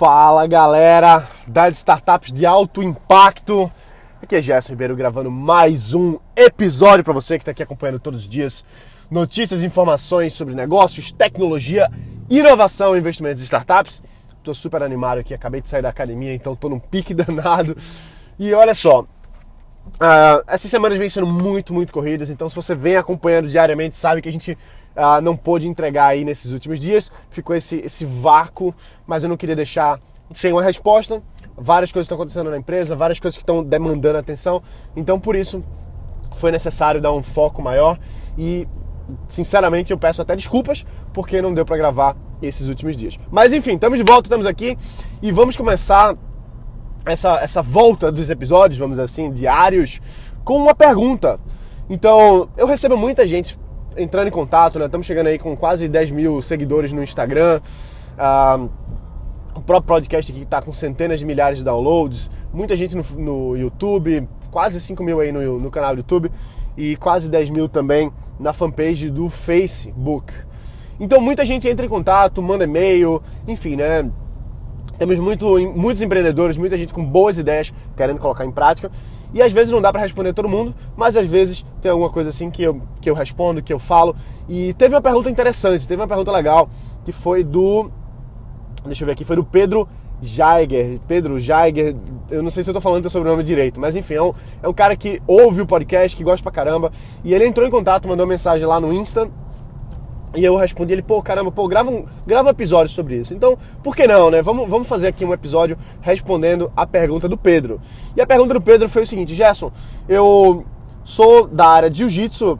[0.00, 3.70] Fala galera das startups de alto impacto.
[4.22, 8.20] Aqui é Gerson Ribeiro gravando mais um episódio para você que está aqui acompanhando todos
[8.20, 8.64] os dias
[9.10, 11.86] notícias e informações sobre negócios, tecnologia,
[12.30, 14.02] inovação e investimentos em startups.
[14.38, 17.76] Estou super animado aqui, acabei de sair da academia, então estou num pique danado.
[18.38, 19.06] E olha só, uh,
[20.46, 24.30] essas semanas vêm sendo muito, muito corridas, então se você vem acompanhando diariamente, sabe que
[24.30, 24.56] a gente
[25.00, 28.74] uh, não pôde entregar aí nesses últimos dias, ficou esse, esse vácuo,
[29.06, 29.98] mas eu não queria deixar
[30.30, 31.22] sem uma resposta.
[31.56, 34.62] Várias coisas estão acontecendo na empresa, várias coisas que estão demandando atenção,
[34.94, 35.62] então por isso
[36.36, 37.98] foi necessário dar um foco maior
[38.38, 38.68] e
[39.28, 43.18] sinceramente eu peço até desculpas porque não deu para gravar esses últimos dias.
[43.30, 44.78] Mas enfim, estamos de volta, estamos aqui
[45.20, 46.16] e vamos começar
[47.04, 50.00] essa, essa volta dos episódios, vamos assim, diários,
[50.44, 51.38] com uma pergunta.
[51.88, 53.58] Então, eu recebo muita gente
[53.96, 54.86] entrando em contato, né?
[54.86, 57.60] Estamos chegando aí com quase 10 mil seguidores no Instagram.
[58.18, 58.58] Ah,
[59.54, 62.30] o próprio podcast aqui está com centenas de milhares de downloads.
[62.52, 66.30] Muita gente no, no YouTube, quase 5 mil aí no, no canal do YouTube
[66.76, 70.32] e quase 10 mil também na fanpage do Facebook.
[70.98, 74.10] Então muita gente entra em contato, manda e-mail, enfim, né?
[74.98, 78.90] Temos muito, muitos empreendedores, muita gente com boas ideias querendo colocar em prática.
[79.32, 82.30] E às vezes não dá para responder todo mundo, mas às vezes tem alguma coisa
[82.30, 84.14] assim que eu, que eu respondo, que eu falo.
[84.48, 86.68] E teve uma pergunta interessante, teve uma pergunta legal,
[87.04, 87.90] que foi do.
[88.84, 89.88] Deixa eu ver aqui, foi do Pedro
[90.22, 91.00] Jaiger.
[91.06, 91.96] Pedro Jaiger,
[92.30, 94.68] eu não sei se eu tô falando o sobrenome direito, mas enfim, é um, é
[94.68, 96.92] um cara que ouve o podcast, que gosta pra caramba.
[97.24, 99.30] E ele entrou em contato, mandou mensagem lá no Insta
[100.34, 103.34] e eu respondi ele, pô, caramba, pô, grava um, grava um episódio sobre isso.
[103.34, 104.42] Então, por que não, né?
[104.42, 107.80] Vamos, vamos fazer aqui um episódio respondendo a pergunta do Pedro.
[108.16, 109.72] E a pergunta do Pedro foi o seguinte, Gerson,
[110.08, 110.64] eu
[111.02, 112.58] sou da área de jiu-jitsu,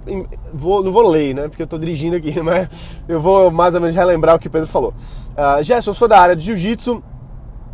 [0.53, 1.49] vou, não vou ler, né?
[1.49, 2.69] Porque eu tô dirigindo aqui, mas
[3.09, 4.93] eu vou mais ou menos relembrar o que o Pedro falou.
[5.31, 7.01] Uh, Gerson, eu sou da área de jiu-jitsu,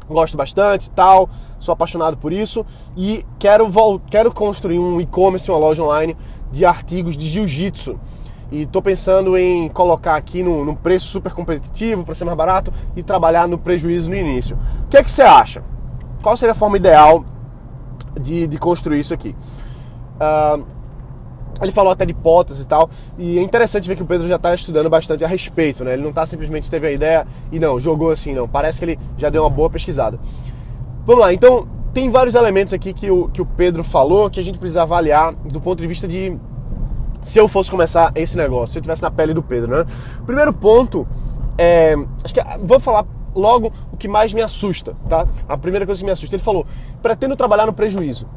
[0.08, 2.66] gosto bastante tal, sou apaixonado por isso
[2.97, 3.66] e quero,
[4.10, 6.14] quero construir um e-commerce, uma loja online
[6.53, 7.98] de artigos de jiu-jitsu
[8.51, 12.73] e estou pensando em colocar aqui num, num preço super competitivo para ser mais barato
[12.95, 14.57] e trabalhar no prejuízo no início.
[14.84, 15.62] O que é que você acha?
[16.23, 17.25] Qual seria a forma ideal
[18.21, 19.34] de, de construir isso aqui?
[20.17, 20.65] Uh,
[21.62, 24.37] ele falou até de hipóteses e tal, e é interessante ver que o Pedro já
[24.37, 25.95] está estudando bastante a respeito, né?
[25.95, 28.47] Ele não está simplesmente teve a ideia e não, jogou assim, não.
[28.47, 30.19] Parece que ele já deu uma boa pesquisada.
[31.07, 34.45] Vamos lá, então tem vários elementos aqui que o, que o Pedro falou que a
[34.45, 36.37] gente precisa avaliar do ponto de vista de
[37.26, 39.84] se eu fosse começar esse negócio, se eu estivesse na pele do Pedro, né?
[40.25, 41.06] Primeiro ponto
[41.59, 41.97] é.
[42.22, 43.04] Acho que vou falar
[43.34, 45.26] logo o que mais me assusta, tá?
[45.48, 46.36] A primeira coisa que me assusta.
[46.36, 46.65] Ele falou:
[47.03, 48.28] pretendo trabalhar no prejuízo.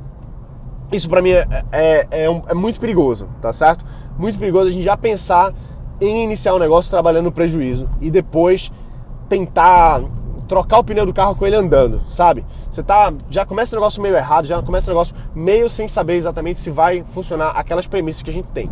[0.91, 3.85] Isso para mim é, é, é, um, é, muito perigoso, tá certo?
[4.17, 5.53] Muito perigoso a gente já pensar
[6.01, 8.72] em iniciar um negócio trabalhando no prejuízo e depois
[9.29, 10.01] tentar
[10.47, 12.44] trocar o pneu do carro com ele andando, sabe?
[12.79, 16.16] Você tá, já começa o negócio meio errado, já começa o negócio meio sem saber
[16.16, 18.69] exatamente se vai funcionar aquelas premissas que a gente tem.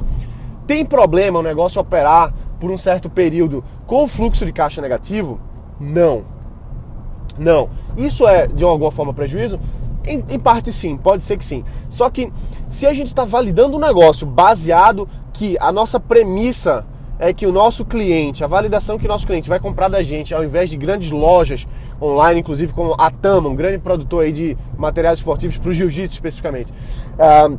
[0.65, 5.41] Tem problema o negócio operar por um certo período com fluxo de caixa negativo?
[5.77, 6.23] Não.
[7.37, 7.69] Não.
[7.97, 9.59] Isso é de alguma forma prejuízo?
[10.05, 11.65] Em, em parte sim, pode ser que sim.
[11.89, 12.31] Só que
[12.69, 16.85] se a gente está validando um negócio baseado que a nossa premissa
[17.19, 20.33] é que o nosso cliente, a validação que o nosso cliente vai comprar da gente,
[20.33, 21.67] ao invés de grandes lojas
[22.01, 26.13] online, inclusive como a Tama, um grande produtor aí de materiais esportivos para o jiu-jitsu
[26.13, 26.71] especificamente.
[26.71, 27.57] Uh,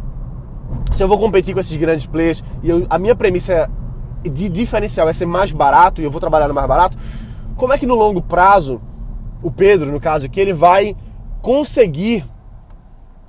[0.91, 3.71] se eu vou competir com esses grandes players e eu, a minha premissa
[4.23, 6.97] de diferencial é ser mais barato e eu vou trabalhar no mais barato,
[7.57, 8.81] como é que no longo prazo,
[9.43, 10.95] o Pedro, no caso aqui, ele vai
[11.43, 12.25] conseguir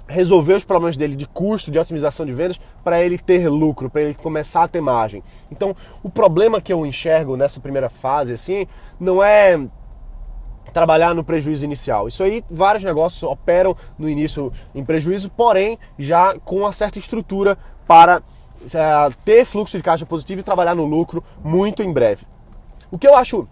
[0.10, 4.02] resolver os problemas dele de custo, de otimização de vendas, para ele ter lucro, para
[4.02, 5.24] ele começar a ter margem.
[5.52, 8.66] Então, o problema que eu enxergo nessa primeira fase, assim,
[9.00, 9.60] não é
[10.74, 12.08] trabalhar no prejuízo inicial.
[12.08, 17.58] Isso aí, vários negócios operam no início em prejuízo, porém já com uma certa estrutura
[17.88, 18.22] para
[18.74, 22.26] é, ter fluxo de caixa positivo e trabalhar no lucro muito em breve.
[22.92, 23.48] O que eu acho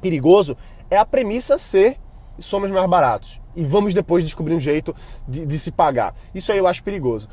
[0.00, 0.56] perigoso
[0.90, 1.98] é a premissa ser
[2.38, 4.94] somos mais baratos e vamos depois descobrir um jeito
[5.26, 6.14] de, de, se pagar.
[6.34, 7.28] Isso aí eu acho perigoso.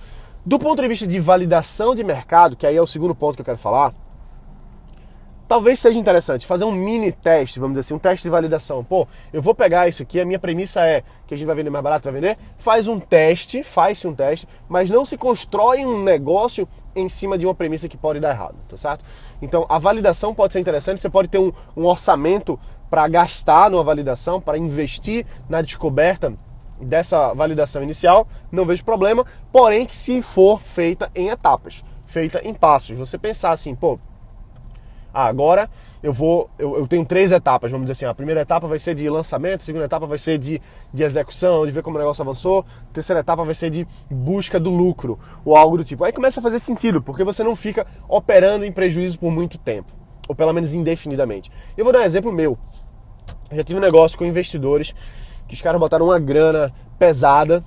[0.45, 3.41] Do ponto de vista de validação de mercado, que aí é o segundo ponto que
[3.41, 3.93] eu quero falar,
[5.49, 8.83] talvez seja interessante fazer um mini teste, vamos dizer assim, um teste de validação.
[8.83, 11.71] Pô, eu vou pegar isso aqui, a minha premissa é que a gente vai vender
[11.71, 12.37] mais barato, vai vender.
[12.57, 17.47] Faz um teste, faz-se um teste, mas não se constrói um negócio em cima de
[17.47, 19.03] uma premissa que pode dar errado, tá certo?
[19.41, 23.83] Então a validação pode ser interessante, você pode ter um, um orçamento para gastar numa
[23.83, 26.33] validação, para investir na descoberta
[26.81, 32.53] dessa validação inicial, não vejo problema, porém que se for feita em etapas, feita em
[32.53, 32.97] passos.
[32.97, 33.99] Você pensar assim, pô,
[35.13, 35.69] Ah, agora
[36.03, 36.49] eu vou.
[36.57, 38.05] Eu, eu, tenho três etapas, vamos dizer assim.
[38.05, 40.61] A primeira etapa vai ser de lançamento, a segunda etapa vai ser de,
[40.93, 44.59] de execução, de ver como o negócio avançou, a terceira etapa vai ser de busca
[44.59, 46.03] do lucro, ou algo do tipo.
[46.03, 49.91] Aí começa a fazer sentido, porque você não fica operando em prejuízo por muito tempo,
[50.27, 51.51] ou pelo menos indefinidamente.
[51.75, 52.57] Eu vou dar um exemplo meu.
[53.51, 54.93] Já tive um negócio com investidores
[55.47, 57.63] que os caras botaram uma grana pesada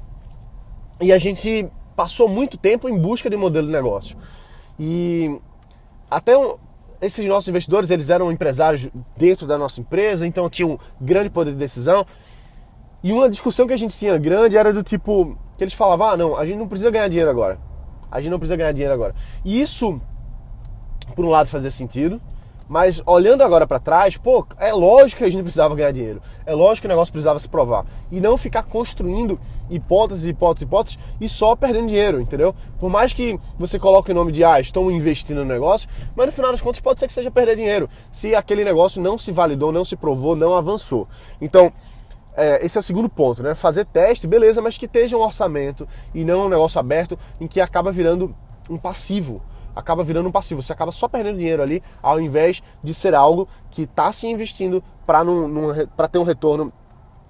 [1.00, 4.16] e a gente passou muito tempo em busca de modelo de negócio.
[4.78, 5.38] E
[6.08, 6.56] até um,
[7.00, 11.50] esses nossos investidores, eles eram empresários dentro da nossa empresa, então tinham um grande poder
[11.50, 12.06] de decisão.
[13.02, 16.16] E uma discussão que a gente tinha grande era do tipo, que eles falavam, ah,
[16.16, 17.58] não, a gente não precisa ganhar dinheiro agora.
[18.08, 19.14] A gente não precisa ganhar dinheiro agora.
[19.44, 20.00] E isso,
[21.16, 22.20] por um lado, fazia sentido,
[22.68, 26.22] mas olhando agora para trás, pô, é lógico que a gente precisava ganhar dinheiro.
[26.46, 27.84] É lógico que o negócio precisava se provar.
[28.10, 29.38] E não ficar construindo
[29.70, 32.54] hipóteses, hipóteses, hipóteses e só perdendo dinheiro, entendeu?
[32.78, 36.32] Por mais que você coloque o nome de, ah, estou investindo no negócio, mas no
[36.32, 37.88] final das contas pode ser que seja perder dinheiro.
[38.10, 41.08] Se aquele negócio não se validou, não se provou, não avançou.
[41.40, 41.72] Então,
[42.34, 43.54] é, esse é o segundo ponto, né?
[43.54, 47.60] Fazer teste, beleza, mas que esteja um orçamento e não um negócio aberto em que
[47.60, 48.34] acaba virando
[48.70, 49.42] um passivo
[49.74, 50.62] acaba virando um passivo.
[50.62, 54.82] Você acaba só perdendo dinheiro ali, ao invés de ser algo que está se investindo
[55.06, 56.72] para ter um retorno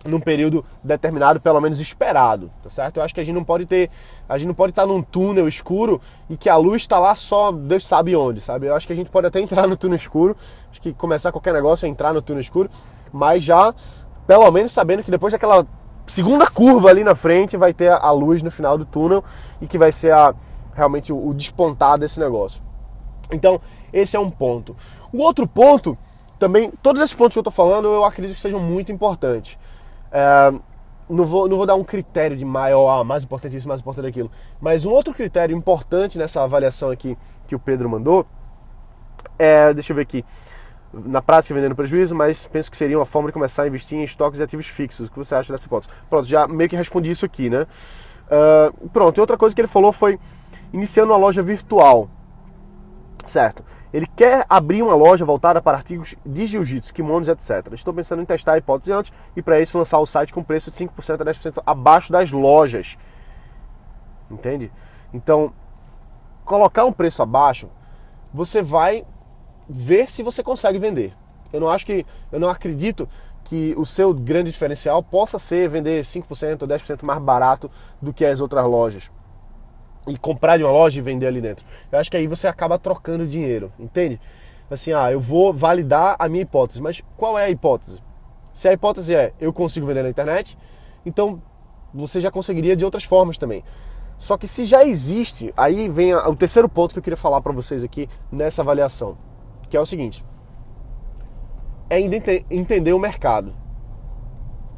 [0.04, 2.96] num período determinado, pelo menos esperado, tá certo?
[2.96, 3.90] Eu acho que a gente não pode ter,
[4.28, 7.52] a gente não pode estar num túnel escuro e que a luz está lá só
[7.52, 8.66] Deus sabe onde, sabe?
[8.66, 10.36] Eu acho que a gente pode até entrar no túnel escuro,
[10.70, 12.68] acho que começar qualquer negócio é entrar no túnel escuro,
[13.12, 13.72] mas já
[14.26, 15.66] pelo menos sabendo que depois daquela
[16.06, 19.22] segunda curva ali na frente vai ter a luz no final do túnel
[19.60, 20.34] e que vai ser a
[20.74, 22.62] realmente o, despontar desse negócio.
[23.30, 23.60] Então,
[23.92, 24.76] esse é um ponto.
[25.12, 25.96] O outro ponto,
[26.38, 29.58] também, todos esses pontos que eu estou falando, eu acredito que sejam muito importantes.
[30.10, 30.52] É,
[31.08, 34.08] não, vou, não vou dar um critério de maior, ah, mais importante isso, mais importante
[34.08, 34.30] aquilo.
[34.60, 37.16] Mas um outro critério importante nessa avaliação aqui
[37.46, 38.26] que o Pedro mandou
[39.38, 40.24] é, deixa eu ver aqui,
[40.92, 44.04] na prática vendendo prejuízo, mas penso que seria uma forma de começar a investir em
[44.04, 45.08] estoques e ativos fixos.
[45.08, 45.92] O que você acha dessa hipótese?
[46.08, 47.66] Pronto, já meio que respondi isso aqui, né?
[48.26, 50.18] Uh, pronto, e outra coisa que ele falou foi
[50.72, 52.08] iniciando uma loja virtual.
[53.26, 53.64] Certo.
[53.92, 57.72] Ele quer abrir uma loja voltada para artigos de jiu-jitsu, kimonos, etc.
[57.72, 60.70] Estou pensando em testar a hipótese antes e para isso lançar o site com preço
[60.70, 62.96] de 5% a 10% abaixo das lojas.
[64.30, 64.72] Entende?
[65.12, 65.52] Então,
[66.44, 67.68] colocar um preço abaixo,
[68.32, 69.04] você vai
[69.68, 71.14] ver se você consegue vender.
[71.52, 73.06] Eu não acho que eu não acredito
[73.44, 77.70] que o seu grande diferencial possa ser vender 5% ou 10% mais barato
[78.00, 79.10] do que as outras lojas
[80.06, 81.64] e comprar de uma loja e vender ali dentro.
[81.90, 84.20] Eu acho que aí você acaba trocando dinheiro, entende?
[84.70, 88.02] Assim, ah, eu vou validar a minha hipótese, mas qual é a hipótese?
[88.52, 90.58] Se a hipótese é eu consigo vender na internet,
[91.04, 91.42] então
[91.92, 93.62] você já conseguiria de outras formas também.
[94.16, 97.52] Só que se já existe, aí vem o terceiro ponto que eu queria falar para
[97.52, 99.18] vocês aqui nessa avaliação,
[99.68, 100.24] que é o seguinte:
[101.90, 103.52] é entender o mercado.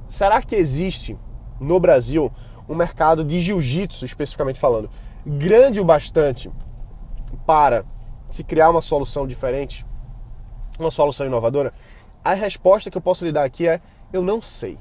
[0.08, 1.18] Será que existe
[1.60, 2.32] no Brasil
[2.68, 4.88] um mercado de jiu-jitsu, especificamente falando,
[5.26, 6.50] grande o bastante
[7.46, 7.84] para
[8.30, 9.84] se criar uma solução diferente,
[10.78, 11.72] uma solução inovadora?
[12.24, 13.80] A resposta que eu posso lhe dar aqui é:
[14.12, 14.78] eu não sei.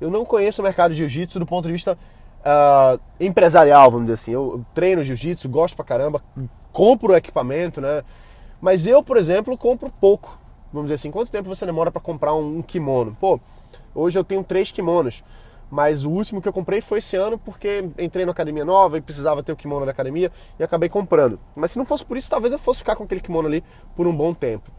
[0.00, 1.98] Eu não conheço o mercado de jiu-jitsu do ponto de vista
[2.44, 4.32] uh, empresarial, vamos dizer assim.
[4.32, 6.22] Eu treino jiu-jitsu, gosto pra caramba,
[6.72, 8.02] compro equipamento, né?
[8.60, 10.38] Mas eu, por exemplo, compro pouco.
[10.72, 13.16] Vamos dizer assim, quanto tempo você demora para comprar um, um kimono?
[13.20, 13.38] Pô,
[13.94, 15.22] hoje eu tenho três kimonos.
[15.74, 19.00] Mas o último que eu comprei foi esse ano porque entrei na academia nova e
[19.00, 21.36] precisava ter o kimono da academia e acabei comprando.
[21.52, 23.64] Mas se não fosse por isso, talvez eu fosse ficar com aquele kimono ali
[23.96, 24.70] por um bom tempo.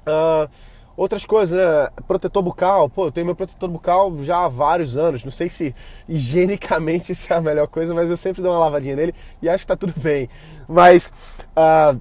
[0.00, 0.50] Uh,
[0.96, 1.88] outras coisas, né?
[2.08, 2.90] Protetor bucal.
[2.90, 5.22] Pô, eu tenho meu protetor bucal já há vários anos.
[5.22, 5.72] Não sei se
[6.08, 9.62] higienicamente isso é a melhor coisa, mas eu sempre dou uma lavadinha nele e acho
[9.62, 10.28] que tá tudo bem.
[10.66, 11.12] Mas.
[11.56, 12.00] Uh,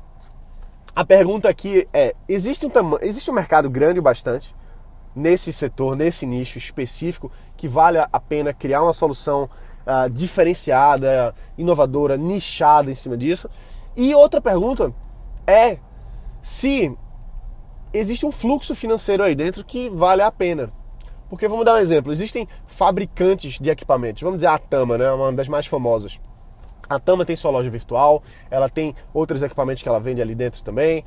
[0.96, 4.56] a pergunta aqui é: existe um, existe um mercado grande bastante
[5.16, 9.50] nesse setor, nesse nicho específico, que vale a pena criar uma solução
[9.86, 13.50] uh, diferenciada, inovadora, nichada em cima disso.
[13.96, 14.94] E outra pergunta
[15.46, 15.78] é
[16.42, 16.96] se
[17.94, 20.72] existe um fluxo financeiro aí dentro que vale a pena.
[21.30, 25.32] Porque vamos dar um exemplo, existem fabricantes de equipamentos, vamos dizer a Tama, né, uma
[25.32, 26.20] das mais famosas.
[26.90, 30.62] A Tama tem sua loja virtual, ela tem outros equipamentos que ela vende ali dentro
[30.62, 31.06] também.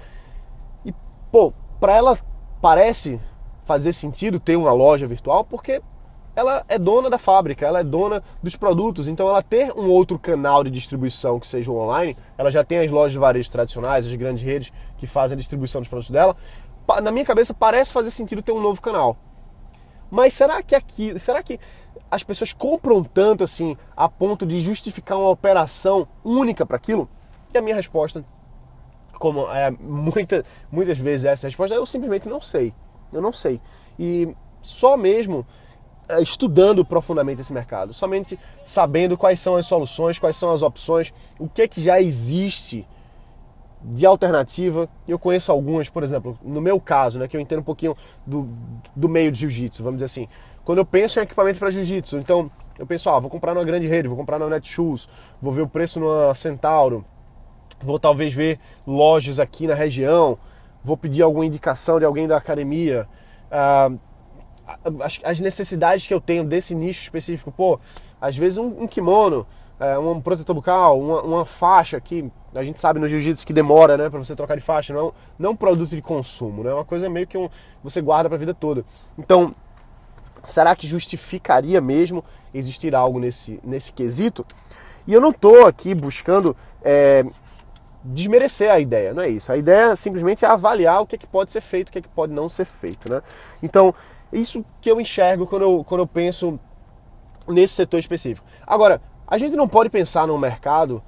[0.82, 0.94] E,
[1.30, 2.18] pô, para ela
[2.62, 3.20] parece
[3.64, 5.83] fazer sentido ter uma loja virtual porque
[6.37, 10.18] ela é dona da fábrica, ela é dona dos produtos, então ela ter um outro
[10.18, 14.14] canal de distribuição que seja online, ela já tem as lojas de varejo tradicionais, as
[14.14, 16.37] grandes redes que fazem a distribuição dos produtos dela.
[17.02, 19.16] Na minha cabeça parece fazer sentido ter um novo canal.
[20.11, 21.59] Mas será que aqui, será que
[22.11, 27.09] as pessoas compram tanto assim a ponto de justificar uma operação única para aquilo?
[27.52, 28.25] E a minha resposta
[29.18, 32.75] como é, muita, muitas vezes essa resposta, eu simplesmente não sei.
[33.14, 33.61] Eu não sei.
[33.99, 35.47] E só mesmo
[36.09, 41.14] é, estudando profundamente esse mercado, somente sabendo quais são as soluções, quais são as opções,
[41.38, 42.87] o que é que já existe
[43.83, 44.88] de alternativa.
[45.06, 48.49] Eu conheço algumas, por exemplo, no meu caso, né, que eu entendo um pouquinho do,
[48.94, 50.28] do meio de jiu-jitsu, vamos dizer assim.
[50.64, 53.87] Quando eu penso em equipamento para jiu-jitsu, então eu penso, ah, vou comprar numa grande
[53.87, 55.09] rede, vou comprar na Netshoes,
[55.40, 57.04] vou ver o preço numa Centauro,
[57.83, 60.38] vou talvez ver lojas aqui na região,
[60.85, 63.09] vou pedir alguma indicação de alguém da academia.
[63.50, 63.91] Ah,
[65.23, 67.79] as, necessidades que eu tenho desse nicho específico, pô,
[68.21, 69.47] às vezes um, um kimono,
[69.79, 73.99] é, um protetor bucal, uma, uma, faixa que a gente sabe no jiu-jitsu que demora,
[73.99, 76.71] né, para você trocar de faixa, não, é não é um produto de consumo, né,
[76.71, 77.49] é uma coisa meio que um,
[77.83, 78.85] você guarda para a vida toda.
[79.19, 79.55] Então,
[80.45, 84.47] será que justificaria mesmo existir algo nesse, nesse quesito?
[85.07, 87.25] E eu não estou aqui buscando é,
[88.04, 89.50] desmerecer a ideia, não é isso.
[89.50, 92.02] A ideia simplesmente é avaliar o que, é que pode ser feito, o que, é
[92.02, 93.23] que pode não ser feito, né?
[93.62, 93.94] Então,
[94.32, 96.58] isso que eu enxergo quando eu, quando eu penso
[97.49, 98.46] nesse setor específico.
[98.66, 101.02] Agora, a gente não pode pensar no mercado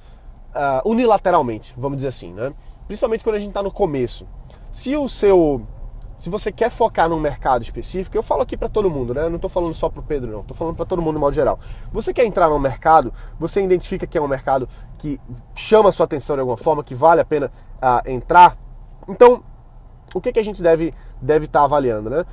[0.55, 2.53] uh, unilateralmente, vamos dizer assim, né?
[2.87, 4.27] Principalmente quando a gente está no começo.
[4.73, 5.67] Se o seu
[6.19, 9.25] se você quer focar num mercado específico, eu falo aqui para todo mundo, né?
[9.25, 10.41] Eu não estou falando só para o Pedro, não.
[10.41, 11.59] Estou falando para todo mundo no modo geral.
[11.93, 14.69] Você quer entrar num mercado, você identifica que é um mercado
[14.99, 15.21] que
[15.55, 18.57] chama a sua atenção de alguma forma, que vale a pena uh, entrar.
[19.09, 19.43] Então,
[20.15, 22.25] o que, que a gente deve deve estar tá avaliando, né?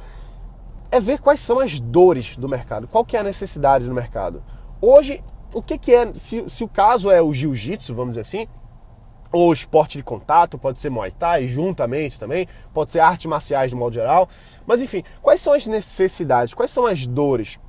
[0.92, 4.44] É ver quais são as dores do mercado, qual que é a necessidade do mercado.
[4.80, 5.24] Hoje
[5.54, 8.48] o que, que é, se, se o caso é o jiu-jitsu, vamos dizer assim,
[9.34, 13.76] ou esporte de contato, pode ser Muay Thai juntamente também, pode ser artes marciais de
[13.76, 14.30] modo geral.
[14.66, 17.60] Mas enfim, quais são as necessidades, quais são as dores?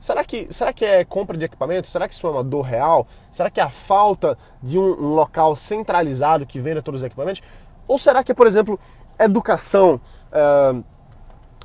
[0.00, 1.86] Será que, será que é compra de equipamento?
[1.86, 3.06] Será que isso é uma dor real?
[3.30, 7.42] Será que é a falta de um, um local centralizado que venda todos os equipamentos?
[7.86, 8.80] Ou será que é, por exemplo,
[9.20, 10.00] educação
[10.32, 10.82] uh,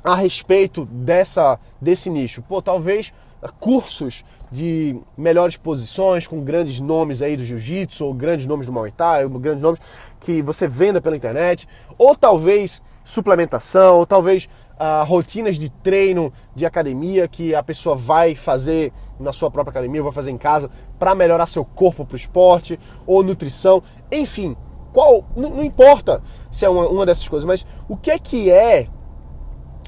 [0.04, 2.42] a respeito dessa, desse nicho?
[2.42, 3.14] Pô, talvez
[3.60, 8.90] cursos de melhores posições com grandes nomes aí do jiu-jitsu, ou grandes nomes do Muay
[8.90, 9.80] Thai, ou grandes nomes
[10.20, 16.64] que você venda pela internet, ou talvez suplementação, ou talvez ah, rotinas de treino de
[16.64, 21.14] academia que a pessoa vai fazer na sua própria academia, vai fazer em casa para
[21.14, 24.56] melhorar seu corpo para o esporte, ou nutrição, enfim,
[24.92, 28.50] qual não, não importa se é uma, uma dessas coisas, mas o que é que
[28.50, 28.88] é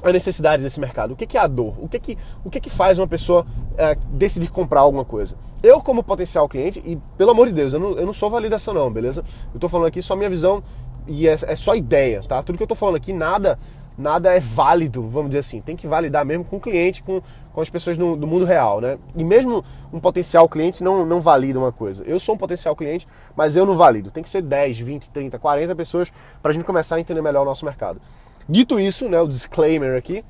[0.09, 1.13] a necessidade desse mercado?
[1.13, 1.75] O que, é a dor?
[1.79, 3.45] O que, que, o que, que faz uma pessoa
[3.77, 5.35] é, decidir comprar alguma coisa?
[5.61, 8.73] Eu, como potencial cliente, e pelo amor de Deus, eu não, eu não sou validação,
[8.73, 9.23] não, beleza?
[9.53, 10.63] Eu tô falando aqui só minha visão
[11.07, 12.41] e é, é só ideia, tá?
[12.41, 13.57] Tudo que eu tô falando aqui, nada
[13.97, 15.61] nada é válido, vamos dizer assim.
[15.61, 17.21] Tem que validar mesmo com o cliente, com,
[17.53, 18.97] com as pessoas no, do mundo real, né?
[19.15, 22.03] E mesmo um potencial cliente não, não valida uma coisa.
[22.05, 24.11] Eu sou um potencial cliente, mas eu não valido.
[24.11, 27.43] Tem que ser 10, 20, 30, 40 pessoas para a gente começar a entender melhor
[27.43, 28.01] o nosso mercado.
[28.47, 30.23] Dito isso, né, o disclaimer aqui,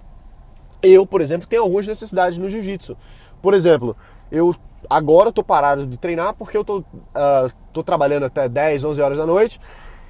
[0.81, 2.97] eu, por exemplo, tenho algumas necessidades no jiu-jitsu.
[3.41, 3.95] Por exemplo,
[4.31, 4.55] eu
[4.89, 9.25] agora estou parado de treinar porque eu estou uh, trabalhando até 10, 11 horas da
[9.25, 9.59] noite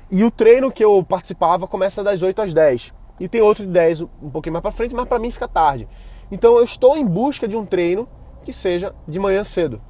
[0.10, 2.94] e o treino que eu participava começa das 8 às 10.
[3.20, 5.88] E tem outro de 10 um pouquinho mais para frente, mas para mim fica tarde.
[6.32, 8.08] Então eu estou em busca de um treino
[8.44, 9.82] que seja de manhã cedo.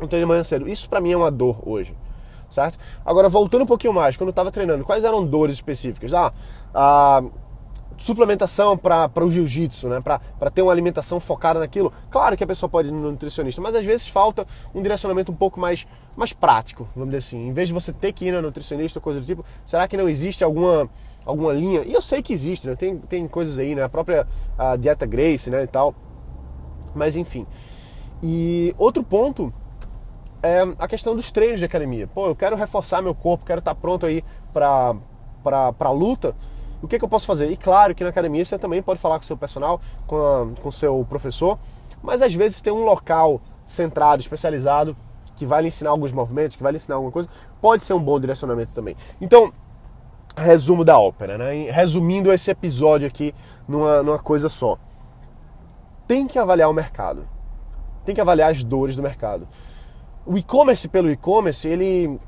[0.00, 0.68] Um treino de manhã cedo.
[0.68, 1.96] Isso para mim é uma dor hoje
[2.48, 2.78] certo?
[3.04, 6.12] Agora, voltando um pouquinho mais, quando eu estava treinando, quais eram dores específicas?
[6.12, 6.32] Ah,
[6.74, 7.22] a
[7.98, 10.00] suplementação para o jiu-jitsu, né?
[10.00, 11.92] para ter uma alimentação focada naquilo.
[12.10, 15.34] Claro que a pessoa pode ir no nutricionista, mas às vezes falta um direcionamento um
[15.34, 17.48] pouco mais, mais prático, vamos dizer assim.
[17.48, 19.96] Em vez de você ter que ir no nutricionista ou coisa do tipo, será que
[19.96, 20.88] não existe alguma,
[21.24, 21.82] alguma linha?
[21.84, 22.76] E eu sei que existe, né?
[22.76, 23.82] tem, tem coisas aí, né?
[23.82, 24.26] a própria
[24.58, 25.62] a dieta Grace né?
[25.62, 25.94] e tal.
[26.94, 27.46] Mas enfim.
[28.22, 29.52] E outro ponto
[30.42, 32.06] é a questão dos treinos de academia.
[32.06, 34.94] Pô, eu quero reforçar meu corpo, quero estar pronto aí para
[35.42, 36.34] para luta.
[36.82, 37.50] O que, que eu posso fazer?
[37.50, 41.06] E claro que na academia você também pode falar com seu personal, com o seu
[41.08, 41.58] professor,
[42.02, 44.96] mas às vezes tem um local centrado, especializado,
[45.36, 47.28] que vai lhe ensinar alguns movimentos, que vai lhe ensinar alguma coisa,
[47.60, 48.96] pode ser um bom direcionamento também.
[49.20, 49.52] Então,
[50.36, 51.70] resumo da ópera, né?
[51.70, 53.34] Resumindo esse episódio aqui
[53.66, 54.78] numa, numa coisa só.
[56.06, 57.26] Tem que avaliar o mercado.
[58.04, 59.48] Tem que avaliar as dores do mercado
[60.26, 62.18] o e-commerce pelo e-commerce, ele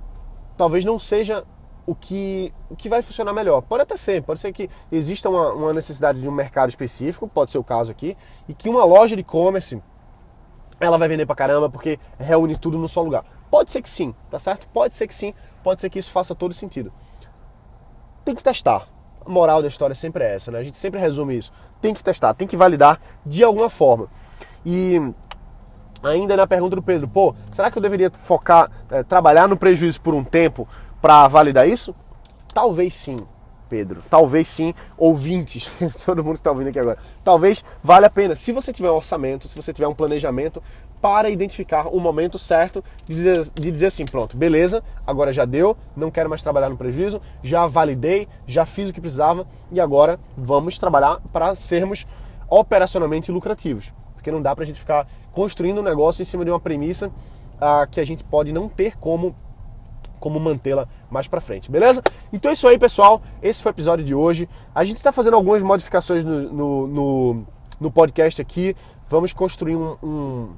[0.57, 1.45] talvez não seja
[1.85, 3.62] o que, o que vai funcionar melhor.
[3.62, 7.50] Pode até ser, pode ser que exista uma, uma necessidade de um mercado específico, pode
[7.50, 8.17] ser o caso aqui,
[8.49, 9.83] e que uma loja de e-commerce
[10.78, 13.25] ela vai vender pra caramba porque reúne tudo no só lugar.
[13.50, 14.69] Pode ser que sim, tá certo?
[14.69, 16.93] Pode ser que sim, pode ser que isso faça todo sentido.
[18.25, 18.87] Tem que testar.
[19.25, 20.59] A moral da história sempre é essa, né?
[20.59, 21.50] A gente sempre resume isso.
[21.81, 24.09] Tem que testar, tem que validar de alguma forma.
[24.64, 25.00] E
[26.02, 30.00] ainda na pergunta do Pedro, pô, será que eu deveria focar, é, trabalhar no prejuízo
[30.00, 30.69] por um tempo
[31.00, 31.95] para validar isso?
[32.52, 33.26] Talvez sim,
[33.69, 34.02] Pedro.
[34.09, 35.71] Talvez sim, ouvintes,
[36.05, 36.99] todo mundo que está ouvindo aqui agora.
[37.23, 40.62] Talvez valha a pena, se você tiver um orçamento, se você tiver um planejamento,
[41.00, 45.76] para identificar o momento certo de dizer, de dizer assim: pronto, beleza, agora já deu,
[45.97, 50.19] não quero mais trabalhar no prejuízo, já validei, já fiz o que precisava e agora
[50.37, 52.07] vamos trabalhar para sermos
[52.49, 53.93] operacionalmente lucrativos.
[54.29, 57.11] Porque não dá para a gente ficar construindo um negócio em cima de uma premissa
[57.59, 59.35] ah, que a gente pode não ter como
[60.21, 62.03] como mantê-la mais para frente, beleza?
[62.33, 63.23] Então é isso aí, pessoal.
[63.41, 64.49] Esse foi o episódio de hoje.
[64.75, 67.47] A gente está fazendo algumas modificações no, no, no,
[67.81, 68.75] no, podcast aqui.
[69.09, 70.49] Vamos construir um, um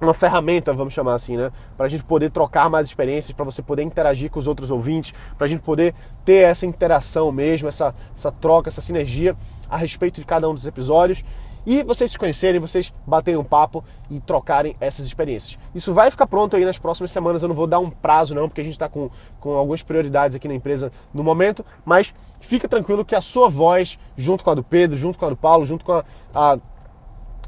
[0.00, 1.50] uma ferramenta, vamos chamar assim, né?
[1.76, 5.12] Para a gente poder trocar mais experiências, para você poder interagir com os outros ouvintes,
[5.36, 5.92] para a gente poder
[6.24, 9.36] ter essa interação mesmo, essa, essa troca, essa sinergia
[9.68, 11.24] a respeito de cada um dos episódios
[11.68, 15.58] e vocês se conhecerem, vocês baterem um papo e trocarem essas experiências.
[15.74, 18.48] Isso vai ficar pronto aí nas próximas semanas, eu não vou dar um prazo não,
[18.48, 22.66] porque a gente está com, com algumas prioridades aqui na empresa no momento, mas fica
[22.66, 25.66] tranquilo que a sua voz, junto com a do Pedro, junto com a do Paulo,
[25.66, 26.58] junto com a, a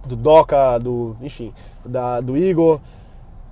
[0.04, 2.78] do Doca, do, enfim, da, do Igor,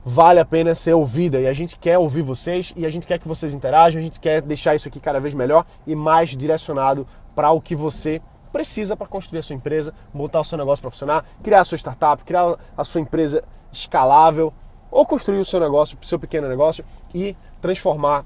[0.04, 1.40] vale a pena ser ouvida.
[1.40, 4.20] E a gente quer ouvir vocês e a gente quer que vocês interajam, a gente
[4.20, 8.96] quer deixar isso aqui cada vez melhor e mais direcionado para o que você precisa
[8.96, 12.24] para construir a sua empresa, botar o seu negócio para funcionar, criar a sua startup,
[12.24, 14.52] criar a sua empresa escalável
[14.90, 18.24] ou construir o seu negócio, o seu pequeno negócio e transformar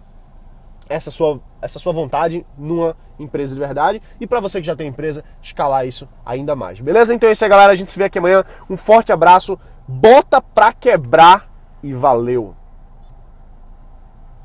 [0.89, 4.89] essa sua, essa sua vontade numa empresa de verdade e para você que já tem
[4.89, 6.81] empresa, escalar isso ainda mais.
[6.81, 7.15] Beleza?
[7.15, 7.73] Então é isso aí, galera.
[7.73, 8.45] A gente se vê aqui amanhã.
[8.69, 11.51] Um forte abraço, bota pra quebrar
[11.83, 12.62] e valeu!